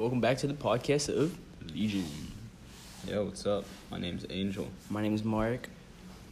[0.00, 1.36] welcome back to the podcast of
[1.74, 2.06] Legion.
[3.06, 3.64] Yo, what's up?
[3.90, 4.66] My name's Angel.
[4.88, 5.68] My name is Mark.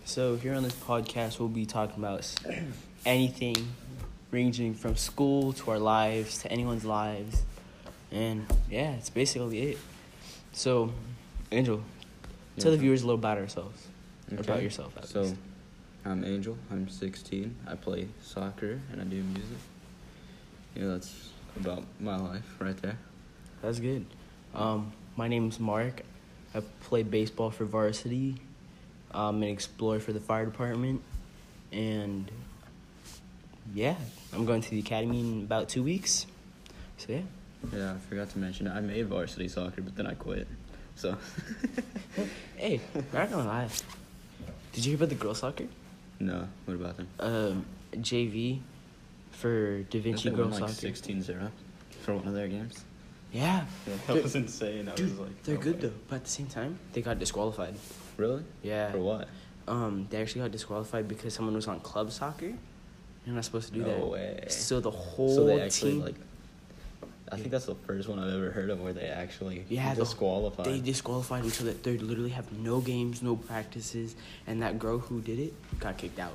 [0.05, 2.27] So here on this podcast, we'll be talking about
[3.07, 3.57] anything
[4.31, 7.43] ranging from school to our lives to anyone's lives,
[8.11, 9.79] and yeah, it's basically it.
[10.53, 10.93] So,
[11.53, 11.83] Angel,
[12.59, 13.87] tell the viewers a little about ourselves,
[14.33, 14.97] or about yourself.
[14.97, 15.37] At So, least.
[16.05, 16.57] I'm Angel.
[16.71, 17.55] I'm 16.
[17.67, 19.59] I play soccer and I do music.
[20.75, 21.31] Yeah, that's
[21.61, 22.97] about my life right there.
[23.63, 24.07] That's good.
[24.55, 26.03] Um, my name's Mark.
[26.55, 28.37] I play baseball for varsity.
[29.11, 31.03] I'm an explorer for the fire department,
[31.73, 32.31] and
[33.75, 33.97] yeah,
[34.33, 36.27] I'm going to the academy in about two weeks.
[36.99, 37.21] So yeah.
[37.75, 40.47] Yeah, I forgot to mention I made varsity soccer, but then I quit.
[40.95, 41.17] So,
[42.57, 42.81] Hey,
[43.13, 43.69] not gonna lie.
[44.73, 45.65] Did you hear about the girls soccer?
[46.21, 46.49] no.
[46.65, 47.09] What about them?
[47.21, 48.61] Um, JV
[49.31, 50.89] for Da Vinci girls like soccer.
[50.93, 51.51] 16-0
[52.03, 52.85] for one of their games.
[53.33, 54.89] Yeah, that Dude- was insane.
[54.89, 55.89] I dude, was like, they're no good way.
[55.89, 55.95] though.
[56.09, 57.75] But at the same time, they got disqualified.
[58.17, 58.43] Really?
[58.63, 58.91] Yeah.
[58.93, 59.29] For what?
[59.67, 62.55] Um, they actually got disqualified because someone was on club soccer.
[63.27, 63.99] You're not supposed to do that.
[63.99, 64.45] No way.
[64.49, 66.15] So the whole so they actually team, like.
[67.31, 70.01] I think that's the first one I've ever heard of where they actually yeah, the-
[70.01, 70.65] disqualified.
[70.65, 75.21] They disqualified until that they literally have no games, no practices, and that girl who
[75.21, 76.33] did it got kicked out.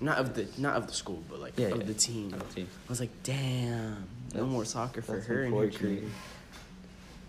[0.00, 1.84] Not of the not of the school, but like Yeah, of yeah.
[1.84, 2.32] the team.
[2.32, 2.68] Of the team.
[2.86, 3.96] I was like, damn, no
[4.32, 6.02] That's- more soccer for her in her career.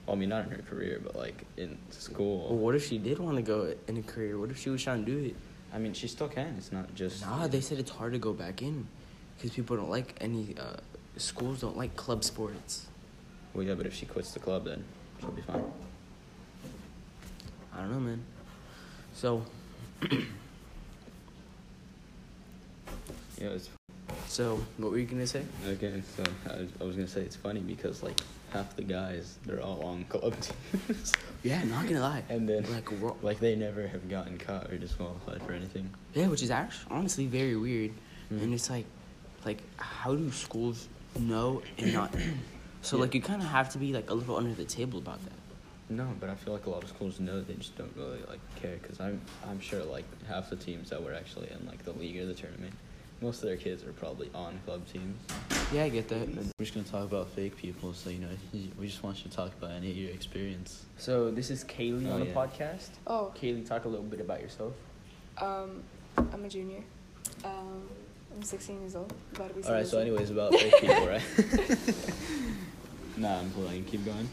[0.06, 2.48] Well, I mean, not in her career, but like in school.
[2.50, 4.38] Well, what if she did want to go in a career?
[4.40, 5.36] What if she was trying to do it?
[5.74, 6.56] I mean, she still can.
[6.58, 7.22] It's not just.
[7.22, 8.88] Nah, they said it's hard to go back in
[9.38, 10.78] because people don't like any uh,
[11.18, 12.88] schools don't like club sports.
[13.54, 14.84] Well, yeah, but if she quits the club, then
[15.20, 15.64] she'll be fine.
[17.74, 18.24] I don't know, man.
[19.14, 19.46] So,
[23.42, 23.70] Yeah, it's
[24.28, 25.44] so what were you gonna say?
[25.68, 26.02] okay.
[26.16, 28.20] So I was, I was gonna say it's funny because like
[28.54, 32.24] half the guys they're all on club teams, Yeah, not gonna lie.
[32.30, 35.90] and then like, we're- like they never have gotten caught or disqualified for anything.
[36.14, 37.92] yeah, which is actually honestly very weird,
[38.32, 38.44] Mhm.
[38.44, 38.86] and it's like,
[39.46, 40.88] like how do schools
[41.20, 42.14] know and not?
[42.84, 43.02] So Yeah.
[43.04, 45.34] like you kind of have to be like a little under the table about that.
[45.90, 48.40] No, but I feel like a lot of schools know they just don't really like
[48.56, 51.92] care because I'm I'm sure like half the teams that were actually in like the
[51.94, 52.74] league or the tournament,
[53.22, 55.18] most of their kids are probably on club teams.
[55.72, 56.28] Yeah, I get that.
[56.28, 58.28] We're just gonna talk about fake people, so you know,
[58.80, 60.86] we just want you to talk about any of your experience.
[60.98, 62.34] So this is Kaylee Oh, on the yeah.
[62.34, 62.90] podcast.
[63.08, 64.74] Oh, Kaylee, talk a little bit about yourself.
[65.38, 65.84] um,
[66.18, 66.84] I'm a junior.
[67.46, 67.88] Um,
[68.36, 69.14] I'm 16 years old.
[69.36, 69.86] About to be All right.
[69.86, 70.14] So, 17.
[70.14, 71.22] anyways, about fake people, right?
[73.18, 73.86] nah, I'm playing.
[73.86, 74.28] Keep going.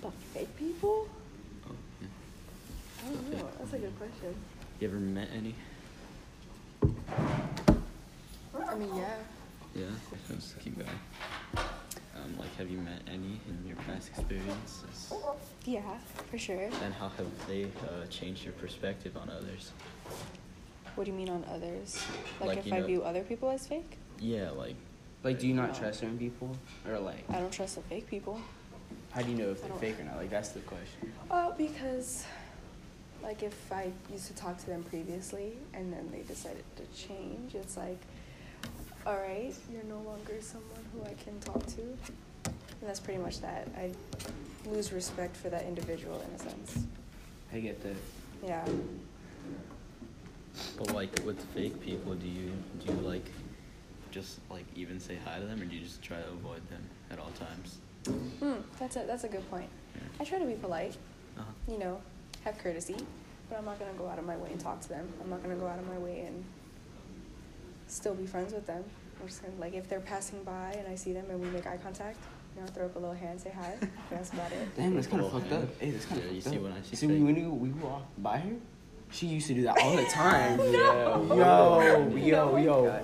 [0.00, 1.08] About fake people?
[1.66, 1.70] Oh,
[2.00, 2.08] yeah.
[3.04, 3.48] I don't know.
[3.58, 4.34] That's a good question.
[4.80, 5.54] You ever met any?
[8.76, 9.14] I mean, yeah.
[9.74, 9.84] Yeah.
[10.28, 10.88] Let's keep going.
[11.56, 15.12] Um, like, have you met any in your past experiences?
[15.64, 15.80] Yeah,
[16.30, 16.68] for sure.
[16.84, 19.72] And how have they uh, changed your perspective on others?
[20.94, 22.02] What do you mean on others?
[22.38, 23.96] Like, Like, if I know- view other people as fake?
[24.20, 24.76] Yeah, like
[25.24, 26.56] Like, do you not trust certain people,
[26.88, 28.40] or like, I don't trust the fake people.
[29.10, 30.16] how do you know if they're fake or not?
[30.18, 31.12] Like, that's the question.
[31.30, 32.24] Uh, because,
[33.22, 37.54] like, if I used to talk to them previously and then they decided to change,
[37.54, 37.98] it's like,
[39.06, 41.80] all right, you're no longer someone who I can talk to.
[42.42, 43.68] And that's pretty much that.
[43.78, 43.90] I
[44.68, 46.78] lose respect for that individual in a sense.
[47.52, 47.96] I get that.
[48.44, 48.64] Yeah.
[50.78, 52.50] But like with fake people, do you
[52.84, 53.26] do you like
[54.10, 56.82] just like even say hi to them, or do you just try to avoid them
[57.10, 57.78] at all times?
[58.40, 59.68] Hmm, that's a that's a good point.
[60.20, 60.96] I try to be polite,
[61.38, 61.44] Uh-huh.
[61.72, 62.00] you know,
[62.44, 62.96] have courtesy,
[63.48, 65.08] but I'm not gonna go out of my way and talk to them.
[65.22, 66.44] I'm not gonna go out of my way and
[67.88, 68.84] still be friends with them.
[69.20, 71.66] I'm just gonna like if they're passing by and I see them and we make
[71.66, 72.18] eye contact,
[72.54, 73.74] you know, throw up a little hand, say hi.
[74.10, 74.76] That's about it.
[74.76, 75.58] Damn, that's kind of fucked yeah.
[75.58, 75.80] up.
[75.80, 76.62] Hey, that's kind of Yeah, you see up.
[76.62, 78.54] when I see see when we, we walked by her,
[79.10, 80.56] she used to do that all the time.
[80.58, 81.34] No.
[81.34, 82.58] Yo, yo, No.
[82.58, 83.02] yo.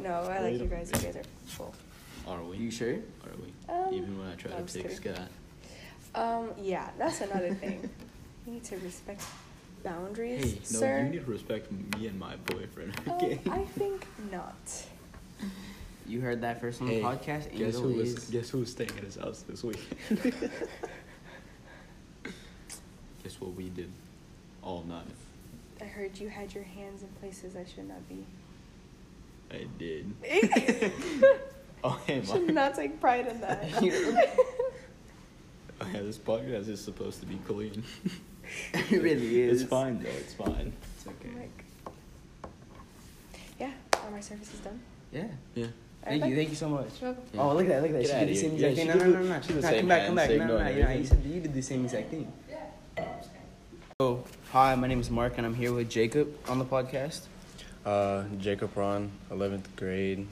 [0.00, 0.90] No, I like you guys.
[0.94, 1.22] You guys are
[1.56, 1.74] cool.
[2.26, 2.56] Are we?
[2.56, 2.94] You sure?
[2.94, 3.72] Are we?
[3.72, 5.14] Um, even when I try no, to I'm just pick.
[5.14, 5.28] Scott.
[6.14, 7.88] Um, yeah, that's another thing.
[8.46, 9.22] You need to respect
[9.84, 11.02] boundaries, Hey, no, sir.
[11.04, 12.98] you need to respect me and my boyfriend.
[13.06, 13.38] Um, Okay.
[13.50, 14.54] I think not.
[16.06, 17.56] You heard that first on Hey, the podcast.
[17.56, 19.80] guess Angel who was guess who was staying at his house this week?
[23.22, 23.90] guess what we did
[24.62, 25.06] all night.
[25.80, 28.24] I heard you had your hands in places I should not be.
[29.50, 30.12] I did.
[31.86, 33.62] Oh, hey, should not take pride in that.
[35.80, 37.82] Oh, yeah, this podcast is supposed to be clean.
[38.74, 39.62] it really is.
[39.62, 40.08] It's fine though.
[40.10, 40.72] It's fine.
[40.96, 41.30] It's okay.
[41.38, 41.64] Like,
[43.58, 43.72] yeah,
[44.04, 44.80] are my services done?
[45.12, 45.26] Yeah.
[45.54, 45.66] Yeah.
[46.04, 47.00] Thank you, thank you so much.
[47.00, 47.40] You're welcome.
[47.40, 48.06] Oh, look at that, look at that.
[48.06, 48.88] Get she did the same exact she thing.
[48.88, 49.40] No, did no, no, no.
[49.40, 50.30] she did the Nah, come back, come back.
[50.30, 50.70] No, no, no, no.
[50.70, 52.32] You, know, you said you did the same exact thing.
[54.00, 57.22] So, hi, my name is Mark, and I'm here with Jacob on the podcast.
[57.86, 60.26] Uh, Jacob Ron, 11th grade,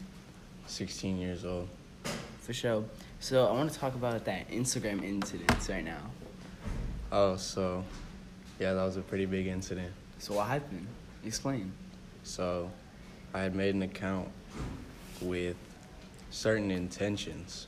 [0.67, 1.69] 16 years old.
[2.41, 2.85] For sure.
[3.21, 6.01] So, I want to talk about that Instagram incidents right now.
[7.15, 7.85] Oh, so,
[8.59, 9.93] yeah, that was a pretty big incident.
[10.19, 10.87] So, what happened?
[11.27, 11.71] Explain.
[12.23, 12.71] So,
[13.35, 14.29] I had made an account
[15.21, 15.57] with
[16.31, 17.67] certain intentions.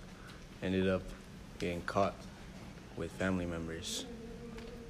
[0.63, 1.03] Ended up
[1.59, 2.15] getting caught
[2.97, 4.07] with family members,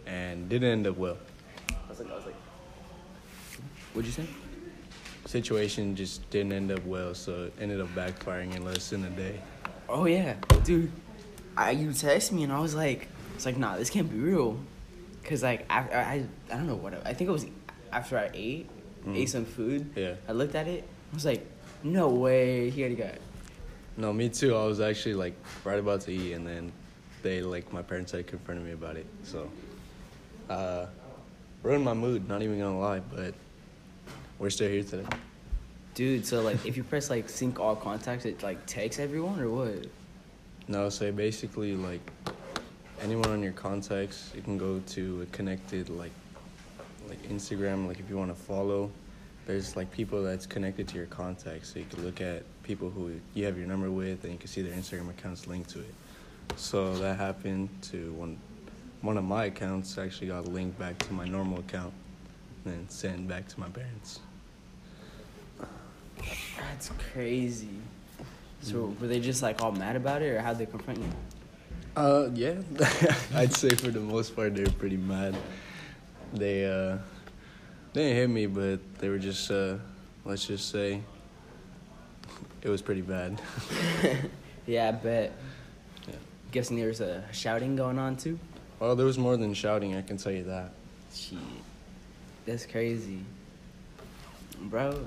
[0.07, 1.19] and didn't end up well.
[1.71, 2.37] I was like, I was like,
[3.93, 4.29] what'd you say?
[5.25, 9.11] Situation just didn't end up well, so it ended up backfiring in less than a
[9.11, 9.41] day.
[9.89, 10.93] Oh yeah, dude.
[11.57, 14.59] I you text me and I was like, it's like nah, this can't be real,
[15.25, 17.47] cause like I I, I don't know what I think it was
[17.93, 18.69] after I ate
[19.07, 19.17] Mm.
[19.19, 19.91] ate some food.
[19.97, 20.15] Yeah.
[20.27, 20.83] I looked at it.
[21.13, 21.47] I was like,
[21.83, 23.09] no way, he already got.
[23.09, 23.21] It.
[23.99, 24.57] No, me too.
[24.57, 26.73] I was actually like right about to eat, and then
[27.23, 29.07] they like my parents had confronted me about it.
[29.25, 29.51] So,
[30.49, 30.87] uh,
[31.63, 32.27] ruined my mood.
[32.29, 33.35] Not even gonna lie, but
[34.39, 35.07] we're still here today.
[35.95, 39.51] Dude, so like if you press like sync all contacts, it like takes everyone or
[39.51, 39.87] what?
[40.67, 42.11] No, so basically like
[43.05, 46.11] anyone on your contacts, you can go to a connected like
[47.09, 47.87] like Instagram.
[47.87, 48.91] Like if you want to follow,
[49.47, 53.13] there's like people that's connected to your contacts, so you can look at people who
[53.35, 55.95] you have your number with, and you can see their Instagram accounts linked to it.
[56.57, 58.39] So that happened to one
[59.03, 61.93] one of my accounts actually got linked back to my normal account,
[62.65, 64.21] and then sent back to my parents.
[66.59, 67.69] That's crazy.
[68.63, 71.09] So were they just like all mad about it, or how'd they confront you?
[71.97, 72.55] Uh, yeah,
[73.35, 75.37] I'd say for the most part they were pretty mad.
[76.33, 76.99] They uh,
[77.93, 79.77] they didn't hit me, but they were just uh,
[80.25, 81.01] let's just say
[82.63, 83.41] it was pretty bad.
[84.67, 85.33] yeah, I bet.
[86.09, 86.15] Yeah.
[86.51, 88.41] Guessing there was a shouting going on too.
[88.81, 90.73] Well, there was more than shouting, I can tell you that.
[91.15, 91.39] Shit,
[92.45, 93.21] that's crazy,
[94.63, 95.07] bro.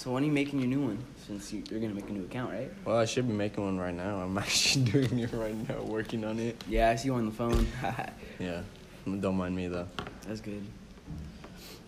[0.00, 1.04] So when are you making your new one?
[1.26, 2.70] Since you, you're gonna make a new account, right?
[2.86, 4.16] Well, I should be making one right now.
[4.22, 6.64] I'm actually doing it right now, working on it.
[6.66, 7.66] Yeah, I see you on the phone.
[8.38, 8.62] Yeah,
[9.04, 9.86] don't mind me though.
[10.26, 10.64] that's good,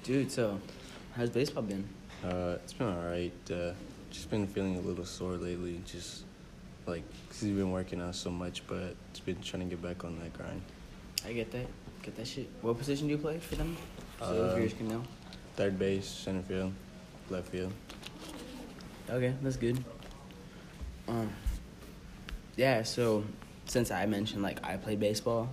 [0.03, 0.31] dude.
[0.31, 0.61] So,
[1.17, 1.89] how's baseball been?
[2.23, 3.33] Uh, it's been alright.
[3.51, 3.73] Uh,
[4.11, 5.81] just been feeling a little sore lately.
[5.87, 6.25] Just
[6.87, 10.05] like because you've been working out so much, but it's been trying to get back
[10.05, 10.61] on that grind.
[11.27, 11.67] I get that.
[12.03, 12.51] Get that shit.
[12.61, 13.75] What position do you play for them?
[14.19, 15.03] So Uh, viewers can know.
[15.57, 16.75] Third base, center field,
[17.33, 17.73] left field.
[19.11, 19.83] Okay, that's good.
[21.09, 21.31] Um,
[22.57, 22.83] yeah.
[22.83, 23.25] So,
[23.67, 25.49] since I mentioned like I played baseball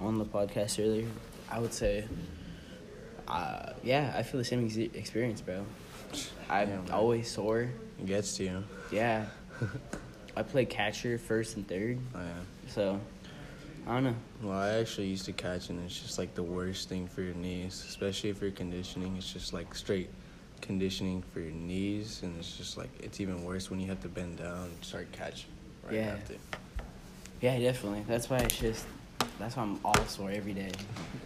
[0.00, 1.06] on the podcast earlier,
[1.50, 2.04] I would say,
[3.28, 5.64] uh, yeah, I feel the same ex- experience, bro.
[6.50, 7.70] I'm Yeah, always sore.
[7.98, 8.64] It gets to you.
[8.90, 9.26] Yeah.
[10.36, 12.32] I play catcher first and third, Oh, yeah.
[12.68, 13.00] so
[13.86, 14.14] I don't know.
[14.42, 17.34] Well, I actually used to catch, and it's just like the worst thing for your
[17.34, 19.16] knees, especially if you're conditioning.
[19.16, 20.08] It's just like straight
[20.62, 24.08] conditioning for your knees, and it's just like it's even worse when you have to
[24.08, 25.50] bend down and start catching
[25.84, 26.14] right Yeah.
[26.14, 26.34] after.
[27.42, 28.04] Yeah, definitely.
[28.08, 28.86] That's why it's just.
[29.38, 30.70] That's why I'm all sore every day.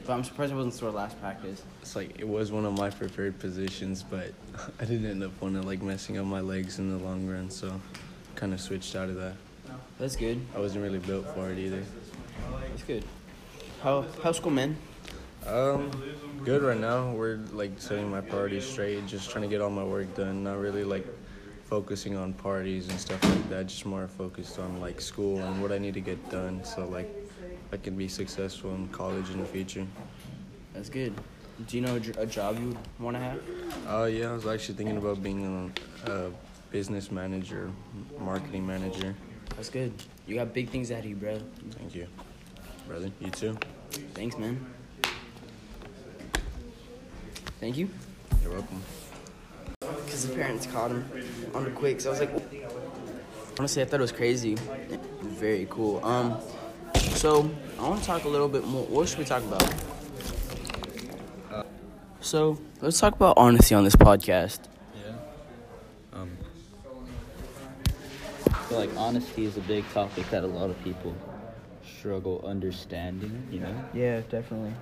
[0.06, 1.62] But I'm surprised I wasn't sore last practice.
[1.83, 4.33] It's like it was one of my preferred positions, but
[4.81, 7.79] I didn't end up wanting like messing up my legs in the long run, so
[8.35, 9.35] kind of switched out of that.
[9.99, 10.41] That's good.
[10.55, 11.82] I wasn't really built for it either.
[12.70, 13.05] That's good.
[13.82, 14.77] How how's school, man?
[15.46, 15.91] Um,
[16.44, 17.12] good right now.
[17.12, 20.43] We're like setting my priorities straight, just trying to get all my work done.
[20.43, 21.06] Not really like
[21.65, 23.67] focusing on parties and stuff like that.
[23.67, 27.08] Just more focused on like school and what I need to get done, so like
[27.72, 29.86] I can be successful in college in the future.
[30.74, 31.15] That's good.
[31.67, 33.41] Do you know a, job you want to have?
[33.88, 35.72] Uh, yeah, I was actually thinking about being
[36.06, 36.31] a, a
[36.70, 37.70] business manager,
[38.19, 39.15] marketing manager.
[39.56, 39.94] That's good.
[40.26, 41.41] You got big things ahead of you, bro.
[41.70, 42.08] Thank you,
[42.86, 43.10] brother.
[43.20, 43.56] You too.
[44.12, 44.76] Thanks, man.
[47.60, 47.89] Thank you.
[48.43, 48.82] You're welcome.
[49.81, 51.05] Because the parents caught him
[51.55, 52.31] on the quick, so I was like,
[53.58, 54.56] honestly, I thought it was crazy.
[55.22, 56.05] Very cool.
[56.05, 56.39] Um,
[56.96, 58.84] so I want to talk a little bit more.
[58.86, 59.75] What should we talk about?
[62.20, 64.58] So let's talk about honesty on this podcast.
[64.94, 65.13] Yeah.
[66.13, 66.36] Um,
[68.48, 71.15] I feel like honesty is a big topic that a lot of people
[71.86, 73.84] struggle understanding, you know?
[73.94, 74.75] Yeah, definitely.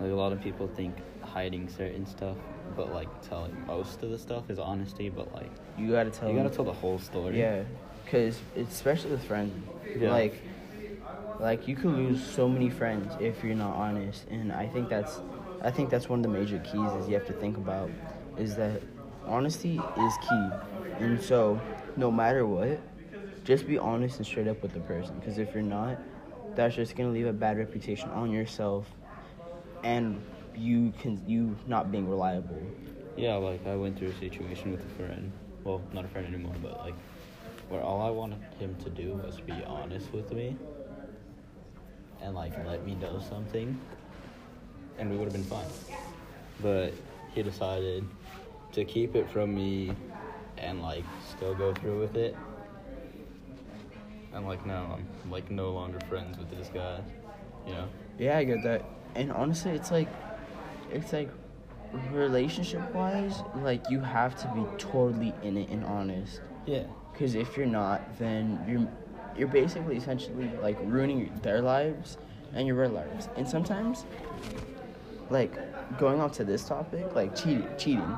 [0.00, 0.96] Like a lot of people think
[1.26, 2.36] hiding certain stuff,
[2.76, 6.28] but like telling most of the stuff is honesty, but like You gotta tell.
[6.30, 7.38] you gotta tell the whole story.
[7.38, 7.62] Yeah,
[8.04, 9.52] because especially with friends,
[9.98, 10.10] Yeah.
[10.10, 10.40] like,
[11.40, 15.20] like you could lose so many friends if you're not honest, and I think that's,
[15.62, 17.90] I think that's one of the major keys is you have to think about,
[18.38, 18.80] is that
[19.26, 20.48] honesty is key,
[21.00, 21.60] and so
[21.96, 22.78] no matter what,
[23.44, 25.14] just be honest and straight up with the person.
[25.18, 25.98] Because if you're not,
[26.54, 28.86] that's just gonna leave a bad reputation on yourself,
[29.82, 30.20] and
[30.56, 32.60] you can you not being reliable.
[33.16, 35.32] Yeah, like I went through a situation with a friend.
[35.62, 36.94] Well, not a friend anymore, but like
[37.68, 40.56] where all I wanted him to do was be honest with me
[42.20, 43.78] and like let me know something
[44.98, 45.66] and we would have been fine.
[46.62, 46.92] But
[47.34, 48.04] he decided
[48.72, 49.92] to keep it from me
[50.58, 52.36] and like still go through with it.
[54.32, 57.00] And like now I'm like no longer friends with this guy.
[57.66, 57.88] You know?
[58.18, 58.84] Yeah, I get that.
[59.14, 60.08] And honestly, it's like,
[60.94, 61.28] it's like,
[62.10, 66.40] relationship wise, like you have to be totally in it and honest.
[66.66, 66.84] Yeah.
[67.12, 68.88] Because if you're not, then you're
[69.36, 72.18] you're basically essentially like ruining their lives
[72.54, 73.28] and your lives.
[73.36, 74.04] And sometimes,
[75.30, 75.52] like
[75.98, 78.16] going on to this topic, like cheating, cheating,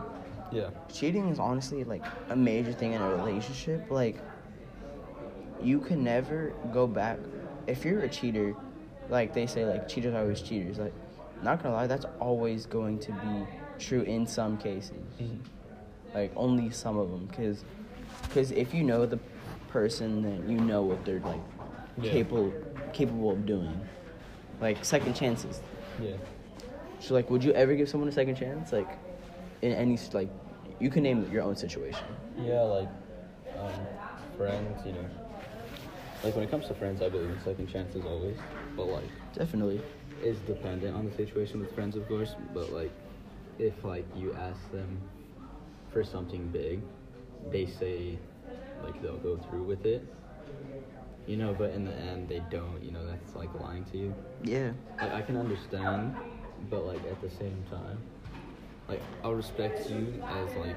[0.50, 0.70] Yeah.
[0.92, 3.90] cheating is honestly like a major thing in a relationship.
[3.90, 4.18] Like
[5.62, 7.18] you can never go back
[7.66, 8.54] if you're a cheater.
[9.08, 10.78] Like they say, like cheaters are always cheaters.
[10.78, 10.92] Like
[11.42, 13.46] not gonna lie, that's always going to be
[13.78, 14.92] true in some cases.
[16.14, 17.64] Like only some of them, because
[18.22, 19.18] because if you know the
[19.68, 21.40] person, then you know what they're like
[22.00, 22.10] Yeah.
[22.10, 22.52] capable
[22.92, 23.80] capable of doing.
[24.60, 25.60] Like second chances.
[26.00, 26.16] Yeah.
[27.00, 28.72] So like, would you ever give someone a second chance?
[28.72, 28.88] Like,
[29.60, 30.30] in any like,
[30.78, 32.06] you can name your own situation.
[32.38, 32.88] Yeah, like
[33.58, 33.86] um,
[34.38, 35.04] friends, you know.
[36.24, 38.36] Like when it comes to friends, I believe in second chances always.
[38.76, 39.82] But like, Definitely.
[40.22, 42.34] It's dependent on the situation with friends, of course.
[42.54, 42.92] But like,
[43.58, 45.00] if like you ask them
[45.92, 46.80] for something big,
[47.50, 48.18] they say
[48.82, 50.06] like they'll go through with it.
[51.26, 52.82] You know, but in the end they don't.
[52.82, 54.14] You know, that's like lying to you.
[54.42, 54.72] Yeah.
[55.00, 56.14] Like I can understand,
[56.70, 57.98] but like at the same time,
[58.88, 60.76] like I'll respect you as like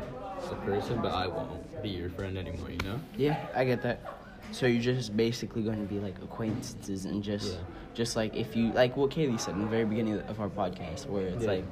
[0.52, 2.72] a person, but I won't be your friend anymore.
[2.72, 3.00] You know?
[3.18, 4.19] Yeah, I get that.
[4.52, 7.60] So you're just basically going to be like acquaintances and just, Yeah.
[7.94, 11.08] just like if you like what Kaylee said in the very beginning of our podcast,
[11.08, 11.52] where it's Yeah.
[11.52, 11.66] like,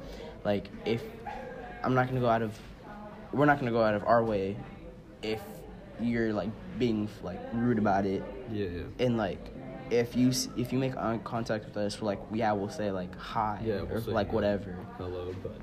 [0.44, 1.02] like if
[1.82, 2.58] I'm not gonna go out of,
[3.32, 4.56] we're not gonna go out of our way,
[5.22, 5.40] if
[6.00, 9.04] you're like being like rude about it, Yeah, yeah.
[9.06, 9.38] and like
[9.90, 10.94] if you if you make
[11.24, 14.32] contact with us, we're like yeah we'll say like hi Yeah, or we'll say, like
[14.32, 14.76] whatever.
[14.96, 15.56] Hello, but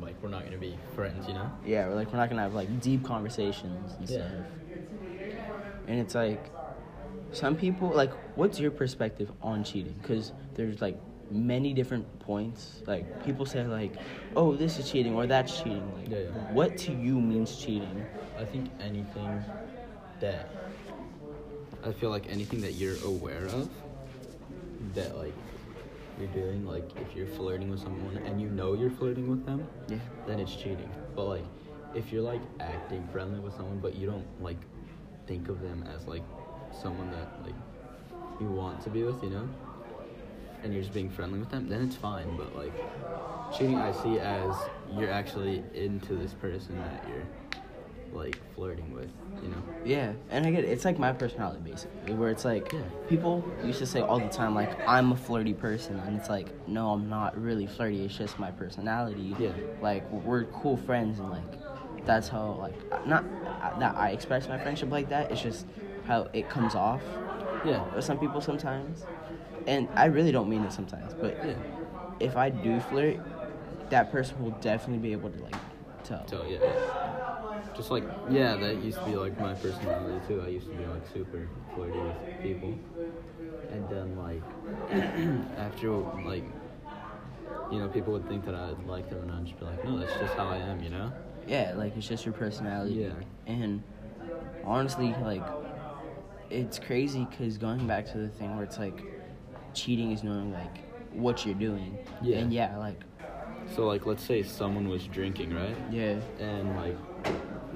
[0.00, 1.50] like we're not gonna be friends, you know?
[1.64, 4.18] Yeah, we're like we're not gonna have like deep conversations and Yeah.
[4.28, 4.32] stuff.
[5.86, 6.50] And it's like
[7.32, 9.94] some people like what's your perspective on cheating?
[10.02, 10.96] Cuz there's like
[11.30, 12.82] many different points.
[12.86, 13.92] Like people say like,
[14.36, 16.52] "Oh, this is cheating" or "That's cheating." Like Yeah, yeah.
[16.52, 18.04] what to you means cheating?
[18.38, 19.42] I think anything
[20.20, 20.48] that
[21.84, 23.68] I feel like anything that you're aware of
[24.94, 25.34] that like
[26.18, 29.66] you're doing, like if you're flirting with someone and you know you're flirting with them,
[29.88, 29.98] Yeah.
[30.26, 30.88] then it's cheating.
[31.14, 31.44] But like
[31.94, 34.58] if you're like acting friendly with someone but you don't like
[35.26, 36.22] think of them as like
[36.82, 37.54] someone that like
[38.40, 39.48] you want to be with, you know?
[40.62, 42.36] And you're just being friendly with them, then it's fine.
[42.36, 42.72] But like
[43.56, 44.54] cheating I see as
[44.92, 47.26] you're actually into this person that you're
[48.12, 49.10] like flirting with,
[49.42, 49.62] you know?
[49.84, 50.70] Yeah, and I get it.
[50.70, 52.80] It's like my personality basically, where it's like Yeah.
[53.08, 56.48] people used to say all the time like I'm a flirty person, and it's like
[56.68, 58.04] no, I'm not really flirty.
[58.04, 59.34] It's just my personality.
[59.38, 59.52] Yeah.
[59.82, 61.42] Like we're cool friends, and like
[62.06, 63.24] that's how like not
[63.78, 65.30] that I express my friendship like that.
[65.30, 65.66] It's just
[66.06, 67.02] how it comes off
[67.64, 67.82] Yeah.
[67.94, 69.04] with some people sometimes,
[69.66, 71.12] and I really don't mean it sometimes.
[71.20, 71.54] But Yeah.
[72.20, 73.18] if I do flirt,
[73.90, 75.56] that person will definitely be able to like
[76.04, 76.26] tell.
[76.28, 76.58] So yeah.
[77.74, 80.40] Just like yeah, that used to be like my personality too.
[80.42, 82.78] I used to be like super flirty with people.
[83.72, 84.42] And then like
[85.58, 85.90] after
[86.24, 86.44] like
[87.70, 89.98] you know, people would think that I like them and I'd just be like, No,
[89.98, 91.12] that's just how I am, you know?
[91.46, 92.94] Yeah, like it's just your personality.
[92.94, 93.12] Yeah.
[93.46, 93.82] And
[94.64, 95.42] honestly, like
[96.50, 99.02] it's crazy because going back to the thing where it's like
[99.74, 100.78] cheating is knowing like
[101.12, 101.98] what you're doing.
[102.22, 102.38] Yeah.
[102.38, 103.00] And yeah, like
[103.74, 105.76] So like let's say someone was drinking, right?
[105.90, 106.96] yeah, And like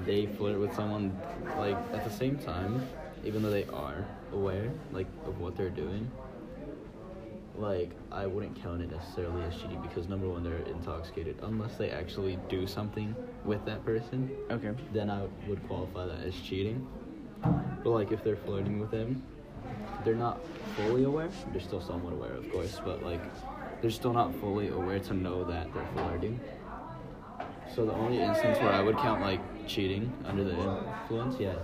[0.07, 1.19] they flirt with someone
[1.59, 2.87] like at the same time,
[3.25, 6.11] even though they are aware like of what they're doing.
[7.57, 11.91] Like I wouldn't count it necessarily as cheating because number one they're intoxicated unless they
[11.91, 13.15] actually do something
[13.45, 14.31] with that person.
[14.51, 14.73] okay.
[14.93, 16.87] Then I would qualify that as cheating.
[17.43, 19.23] But like if they're flirting with them,
[20.05, 20.41] they're not
[20.77, 21.29] fully aware.
[21.53, 23.21] They're still somewhat aware, of course, but like
[23.81, 26.41] they're still not fully aware to know that they're flirting.
[27.75, 31.55] So the only instance where I would count like cheating under the influence, yeah,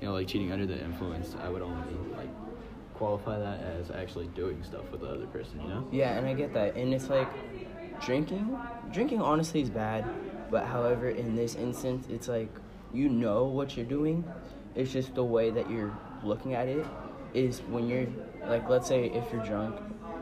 [0.00, 2.28] you know, like cheating under the influence, I would only like
[2.98, 5.86] qualify that as actually doing stuff with the other person, you know?
[5.90, 6.74] Yeah, and I get that.
[6.76, 7.30] And it's like
[8.04, 8.58] drinking.
[8.92, 10.04] Drinking honestly is bad,
[10.50, 12.50] but however, in this instance, it's like
[12.92, 14.24] you know what you're doing,
[14.74, 16.86] It's just the way that you're looking at it
[17.34, 18.06] is when you're
[18.46, 19.76] like, let's say if you're drunk,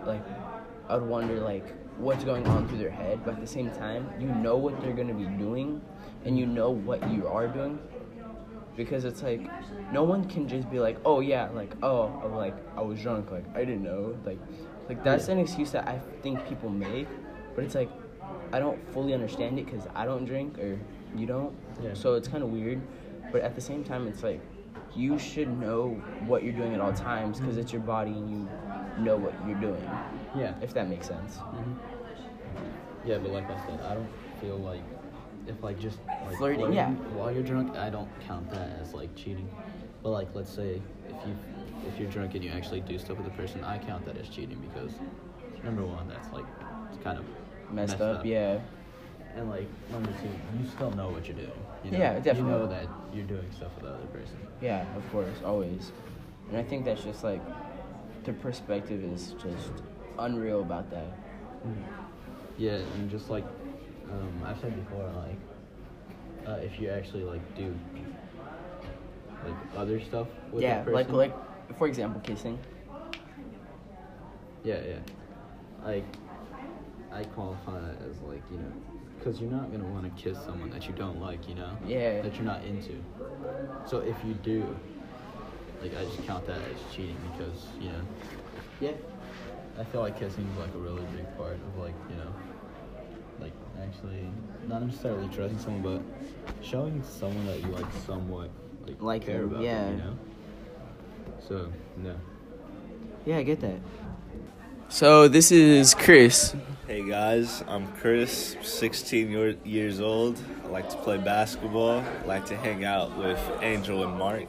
[0.04, 0.24] like
[0.88, 1.66] I'd wonder like
[1.98, 4.92] what's going on through their head, but at the same time, you know what they're
[4.92, 5.80] gonna be doing,
[6.24, 7.78] and you know what you are doing,
[8.76, 9.40] because it's like
[9.92, 13.30] no one can just be like, oh yeah, like oh, I'm like I was drunk,
[13.30, 14.38] like I didn't know, like
[14.88, 17.08] like that's an excuse that I think people make,
[17.54, 17.90] but it's like
[18.52, 20.78] I don't fully understand it because I don't drink or
[21.16, 21.94] you don't, Yeah.
[21.94, 22.80] so it's kind of weird,
[23.32, 24.40] but at the same time, it's like
[24.94, 25.90] you should know
[26.26, 27.60] what you're doing at all times because mm-hmm.
[27.62, 28.48] it's your body and you
[28.98, 29.82] know what you're doing,
[30.36, 30.54] Yeah.
[30.62, 31.36] if that makes sense.
[31.36, 33.08] Mm-hmm.
[33.08, 34.08] Yeah, but like I said, I don't
[34.40, 34.82] feel like
[35.48, 36.90] if like just like Flirting, yeah.
[37.14, 39.48] while you're drunk, I don't count that as like cheating.
[40.02, 41.36] But like let's say if you
[41.86, 44.28] if you're drunk and you actually do stuff with a person, I count that as
[44.28, 44.92] cheating because
[45.64, 46.44] number one, that's like
[46.92, 47.24] it's kind of
[47.72, 48.60] Messed, up, yeah.
[49.34, 51.50] And like number two, you still know what you're doing.
[51.84, 51.98] You know?
[51.98, 52.52] Yeah, definitely.
[52.52, 54.36] You know that you're doing stuff with the other person.
[54.60, 55.92] Yeah, of course, always.
[56.48, 57.40] And I think that's just like
[58.24, 59.72] the perspective is just
[60.18, 61.18] unreal about that.
[62.56, 63.44] Yeah, and just like
[64.12, 65.38] um, I've said before, like
[66.46, 67.74] uh, if you actually like do
[69.44, 71.32] like other stuff with yeah, person, like
[71.68, 72.58] like for example, kissing.
[74.64, 74.98] yeah, yeah,
[75.84, 76.04] like
[77.12, 78.72] I qualify that as like you know,
[79.18, 82.22] because you're not gonna want to kiss someone that you don't like, you know, Yeah.
[82.22, 82.94] that you're not into.
[83.86, 84.76] So if you do,
[85.80, 88.02] like I just count that as cheating because you know,
[88.80, 88.92] Yeah.
[89.78, 92.32] I feel like kissing is like a really big part of like you know,
[93.82, 94.28] actually
[94.68, 98.50] not necessarily trusting someone, but showing someone that you like somewhat
[98.86, 99.84] like, Like care about yeah.
[99.84, 100.18] them, you know.
[101.48, 102.14] So no.
[103.24, 103.78] Yeah, I get that.
[104.88, 106.54] So this is Chris.
[106.86, 110.38] Hey guys, I'm Chris, 16 year- years old.
[110.64, 111.98] I like to play basketball.
[112.22, 114.46] I like to hang out with Angel and Mark.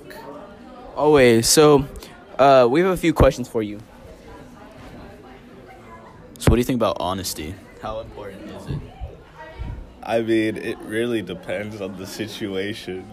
[0.95, 1.47] Always.
[1.47, 1.85] So,
[2.37, 3.79] uh, we have a few questions for you.
[6.37, 7.55] So what do you think about honesty?
[7.81, 8.79] How important is it?
[10.07, 13.03] I mean, it really depends on the situation.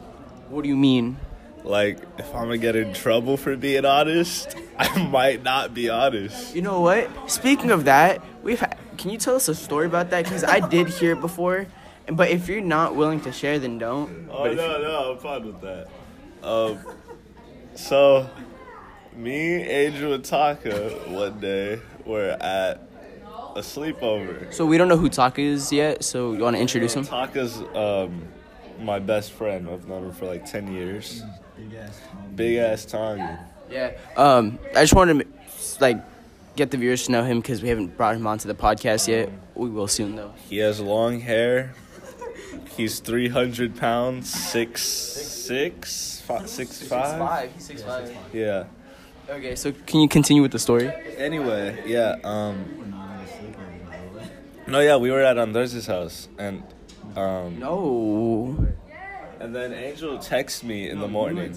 [0.49, 1.19] What do you mean?
[1.65, 6.55] Like, if I'm gonna get in trouble for being honest, I might not be honest.
[6.55, 7.11] You know what?
[7.31, 8.61] Speaking of that, we've.
[8.61, 10.23] Ha- can you tell us a story about that?
[10.25, 11.67] Because I did hear it before,
[12.07, 14.29] but if you're not willing to share, then don't.
[14.31, 15.89] Oh But no, no, I'm fine with that.
[16.45, 16.79] Um,
[17.75, 18.31] so
[19.17, 22.94] me, Angel, and Taka one day were at
[23.55, 24.53] a sleepover.
[24.53, 26.05] So we don't know who Taka is yet.
[26.05, 27.05] So you want to introduce him?
[27.05, 28.23] Taka's um,
[28.81, 29.69] my best friend.
[29.69, 31.23] I've known him for like 10 years.
[31.57, 32.01] Big ass
[32.35, 33.39] Big ass Tongan.
[33.71, 33.93] Yeah.
[34.17, 35.99] Um, I just wanted to like
[36.57, 39.31] get the viewers to know him because we haven't brought him onto the podcast yet.
[39.55, 40.35] We will soon though.
[40.49, 41.75] He has long hair.
[42.77, 47.53] He's 300 pounds, six, six, fi- six, five.
[47.55, 48.13] He's six five.
[48.33, 48.65] Yeah.
[49.29, 50.91] Okay, so can you continue with the story?
[51.17, 52.17] Anyway, yeah.
[52.25, 52.84] Um.
[54.67, 56.63] No, yeah, we were at Andres' house, and
[57.17, 58.67] um, No.
[59.41, 61.55] and then Angel texts me in the morning.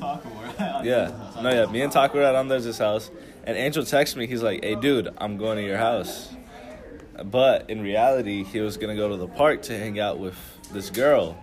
[0.84, 3.10] Yeah, no, yeah, me and Taka were at Andres' house,
[3.46, 4.28] and Angel texts me.
[4.28, 6.30] He's like, "Hey, dude, I'm going to your house,"
[7.24, 10.36] but in reality, he was gonna go to the park to hang out with
[10.74, 11.38] this girl.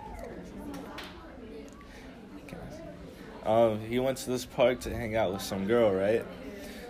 [3.46, 6.24] Um, he went to this park to hang out with some girl, right?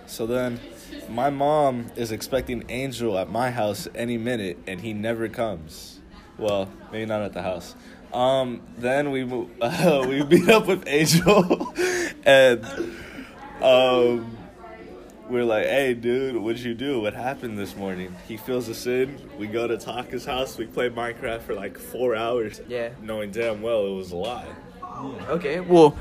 [0.07, 0.61] So then,
[1.09, 6.01] my mom is expecting Angel at my house any minute, and he never comes.
[6.39, 7.75] Well, maybe not at the house.
[8.13, 9.23] Um, then we
[9.61, 11.73] uh, we meet up with Angel,
[12.25, 12.65] and
[13.61, 14.37] um,
[15.29, 17.01] we're like, "Hey, dude, what'd you do?
[17.01, 19.19] What happened this morning?" He fills us in.
[19.39, 20.57] We go to Taka's house.
[20.59, 22.61] We play Minecraft for like four hours.
[22.69, 22.91] Yeah.
[23.03, 24.47] knowing damn well it was a lie.
[25.29, 25.61] Okay.
[25.61, 25.97] Well,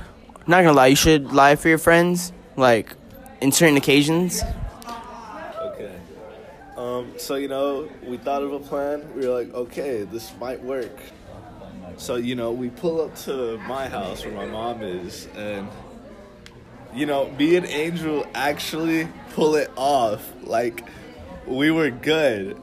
[0.45, 2.95] not gonna lie, you should lie for your friends, like
[3.41, 4.43] in certain occasions.
[6.83, 7.09] Okay.
[7.09, 9.13] Um, so you know, we thought of a plan.
[9.15, 10.97] We were like, okay, this might work.
[11.97, 15.67] So you know, we pull up to my house where my mom is, and
[16.93, 20.31] you know, me and Angel actually pull it off.
[20.43, 20.83] Like
[21.45, 22.61] we were good,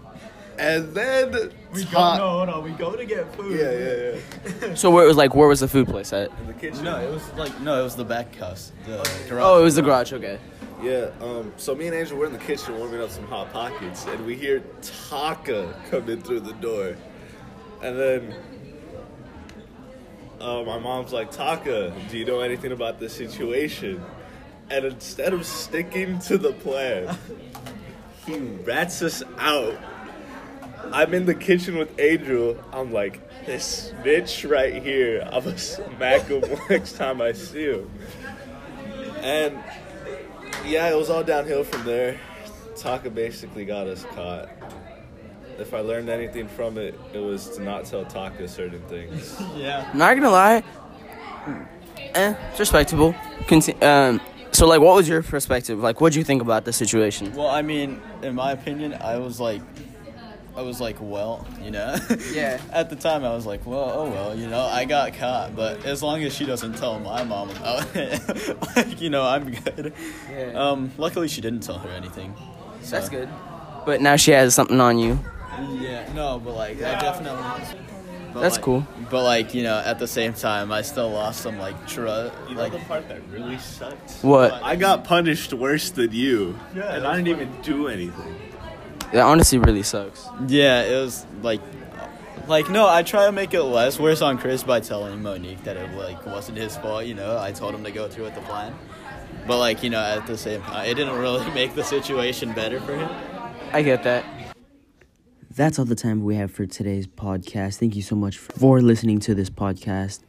[0.59, 2.65] and then we hold on.
[2.65, 3.59] We go to get food.
[3.59, 4.75] Yeah, yeah, yeah.
[4.75, 6.31] So where it was like, where was the food place at?
[6.41, 6.85] In the kitchen.
[6.85, 8.73] No, it was like no, it was the back house.
[8.87, 8.97] The
[9.29, 9.45] garage.
[9.45, 10.13] Oh, it was the garage.
[10.13, 10.39] Okay.
[10.83, 14.07] Yeah, um, so me and Angel were in the kitchen warming up some hot pockets,
[14.07, 14.63] and we hear
[15.09, 16.97] Taka coming through the door.
[17.83, 18.35] And then
[20.41, 24.03] uh, my mom's like, Taka, do you know anything about this situation?
[24.71, 27.15] And instead of sticking to the plan,
[28.25, 29.77] he rats us out.
[30.93, 32.59] I'm in the kitchen with Angel.
[32.73, 37.91] I'm like, this bitch right here, I'm gonna smack him next time I see him.
[39.19, 39.63] And
[40.65, 42.19] yeah, it was all downhill from there.
[42.77, 44.49] Taka basically got us caught.
[45.59, 49.41] If I learned anything from it, it was to not tell Taka certain things.
[49.57, 49.91] Yeah.
[49.95, 50.63] Not gonna lie.
[52.15, 53.15] Eh, it's respectable.
[53.47, 54.21] Conti- um,
[54.53, 55.79] so like, what was your perspective?
[55.81, 57.35] Like, what'd you think about the situation?
[57.35, 59.61] Well, I mean, in my opinion, I was like,
[60.57, 61.97] I was like, well, you know.
[62.33, 62.61] Yeah.
[62.73, 65.85] At the time, I was like, well, oh well, you know, I got caught, but
[65.85, 69.93] as long as she doesn't tell my mom about it, like, you know, I'm good.
[70.31, 70.53] Yeah.
[70.55, 72.35] Um, luckily, she didn't tell her anything.
[72.83, 73.29] so- That's good.
[73.87, 75.19] But now she has something on you.
[75.81, 77.43] Yeah, no, but like, I definitely.
[78.33, 78.87] but, That's like- cool.
[79.11, 82.33] But like, you know, at the same time, I still lost some like trust.
[82.49, 84.23] You know Like, the part that really sucks?
[84.23, 84.53] What?
[84.63, 88.35] I got punished worse than you, yeah, and I didn't even do anything.
[89.13, 90.29] That honestly really sucks.
[90.47, 91.61] yeah, it was like,
[92.47, 95.77] like no, I try to make it less worse on Chris by telling Monique that
[95.77, 97.07] it like wasn't his fault.
[97.07, 98.75] You know, I told him to go through with the plan.
[99.47, 102.81] But like, you know, at the same time, it didn't really make the situation better
[102.81, 103.11] for him.
[103.73, 104.25] I get that.
[105.57, 107.79] That's all the time we have for today's podcast.
[107.79, 110.21] Thank you so much for listening to this podcast.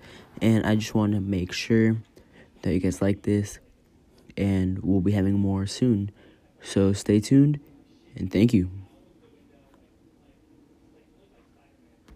[0.41, 1.97] And I just want to make sure
[2.63, 3.59] that you guys like this.
[4.35, 6.09] And we'll be having more soon.
[6.61, 7.59] So stay tuned
[8.15, 8.69] and thank you.